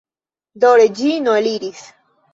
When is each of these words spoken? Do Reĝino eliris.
Do 0.63 0.71
Reĝino 0.81 1.37
eliris. 1.45 1.85